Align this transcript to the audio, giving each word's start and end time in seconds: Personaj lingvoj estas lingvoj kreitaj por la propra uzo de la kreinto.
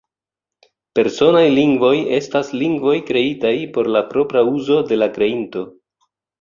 Personaj 0.99 1.43
lingvoj 1.57 1.91
estas 2.21 2.49
lingvoj 2.63 2.97
kreitaj 3.11 3.55
por 3.77 3.93
la 3.99 4.05
propra 4.11 4.47
uzo 4.57 4.81
de 4.93 5.03
la 5.03 5.13
kreinto. 5.21 5.67